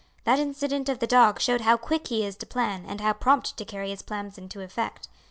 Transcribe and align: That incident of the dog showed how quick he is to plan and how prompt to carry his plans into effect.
That 0.23 0.39
incident 0.39 0.89
of 0.89 0.97
the 0.97 1.05
dog 1.05 1.39
showed 1.39 1.61
how 1.61 1.77
quick 1.77 2.07
he 2.07 2.25
is 2.25 2.35
to 2.37 2.47
plan 2.47 2.85
and 2.87 2.99
how 3.01 3.13
prompt 3.13 3.55
to 3.55 3.63
carry 3.65 3.91
his 3.91 4.01
plans 4.01 4.35
into 4.35 4.61
effect. 4.61 5.07